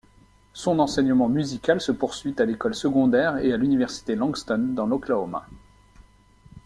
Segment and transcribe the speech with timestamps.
[0.53, 5.47] Son enseignement musical se poursuit à l'école secondaire et à l'Université Langston dans l'Oklahoma.